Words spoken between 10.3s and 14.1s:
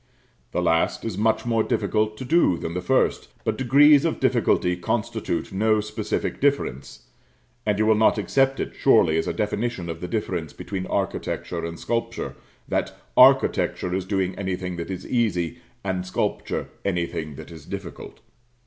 between architecture and sculpture, that "architecture is